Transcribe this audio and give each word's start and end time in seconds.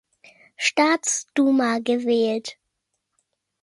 Staatsduma 0.65 1.77
gewählt. 1.79 2.57